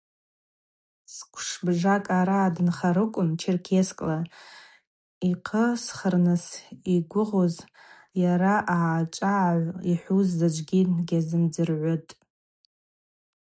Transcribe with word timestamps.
Сквшбжакӏ 1.13 2.05
аъара 2.17 2.53
дынхарыквын 2.55 3.29
Черкесскла 3.39 4.17
йхъысхырныс 5.29 6.45
йгвыгъуз 6.95 7.55
йара 8.21 8.55
аъачӏвагӏагӏв 8.77 9.75
йхӏвуз 9.93 10.29
заджвгьи 10.39 10.81
дгьазымдзыргӏвытӏ. 10.97 12.11